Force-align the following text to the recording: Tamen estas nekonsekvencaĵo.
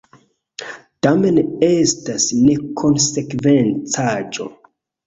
Tamen 1.07 1.37
estas 1.69 2.27
nekonsekvencaĵo. 2.41 4.53